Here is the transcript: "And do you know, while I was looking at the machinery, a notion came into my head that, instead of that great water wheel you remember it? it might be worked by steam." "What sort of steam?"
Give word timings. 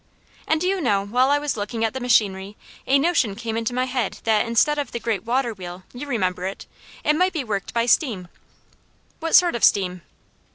"And 0.47 0.59
do 0.59 0.65
you 0.67 0.81
know, 0.81 1.05
while 1.05 1.29
I 1.29 1.37
was 1.37 1.55
looking 1.55 1.85
at 1.85 1.93
the 1.93 1.99
machinery, 1.99 2.57
a 2.87 2.97
notion 2.97 3.35
came 3.35 3.55
into 3.55 3.71
my 3.71 3.85
head 3.85 4.17
that, 4.23 4.47
instead 4.47 4.79
of 4.79 4.91
that 4.91 5.03
great 5.03 5.25
water 5.25 5.53
wheel 5.53 5.83
you 5.93 6.07
remember 6.07 6.47
it? 6.47 6.65
it 7.03 7.15
might 7.15 7.33
be 7.33 7.43
worked 7.43 7.71
by 7.71 7.85
steam." 7.85 8.27
"What 9.19 9.35
sort 9.35 9.53
of 9.53 9.63
steam?" 9.63 10.01